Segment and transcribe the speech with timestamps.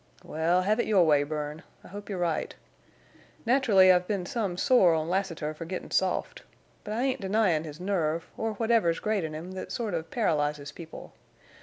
[0.23, 1.61] "Wal, hev it your way, Bern.
[1.83, 2.55] I hope you're right.
[3.45, 6.41] Nat'rully I've been some sore on Lassiter fer gittin' soft.
[6.83, 10.71] But I ain't denyin' his nerve, or whatever's great in him thet sort of paralyzes
[10.71, 11.13] people.